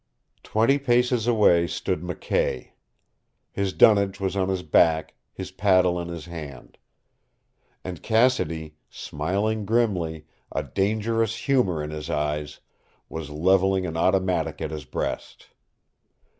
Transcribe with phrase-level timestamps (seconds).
[0.41, 2.69] Twenty paces away stood McKay.
[3.51, 6.79] His dunnage was on his back, his paddle in his hand.
[7.83, 12.59] And Cassidy, smiling grimly, a dangerous humor in his eyes,
[13.09, 15.49] was leveling an automatic at his breast.